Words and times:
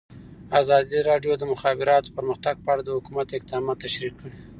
ازادي 0.61 0.99
راډیو 1.09 1.33
د 1.37 1.39
د 1.41 1.43
مخابراتو 1.51 2.13
پرمختګ 2.17 2.55
په 2.65 2.69
اړه 2.73 2.81
د 2.85 2.89
حکومت 2.97 3.27
اقدامات 3.37 3.77
تشریح 3.85 4.13
کړي. 4.19 4.33